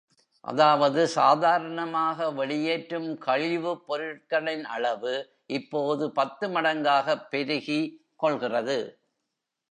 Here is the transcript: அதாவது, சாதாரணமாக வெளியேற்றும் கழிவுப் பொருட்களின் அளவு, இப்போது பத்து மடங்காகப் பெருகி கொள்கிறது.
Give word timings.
அதாவது, 0.43 1.07
சாதாரணமாக 1.07 2.31
வெளியேற்றும் 2.31 3.17
கழிவுப் 3.17 3.83
பொருட்களின் 3.87 4.65
அளவு, 4.65 5.13
இப்போது 5.45 6.11
பத்து 6.11 6.47
மடங்காகப் 6.47 7.27
பெருகி 7.29 7.79
கொள்கிறது. 8.15 8.79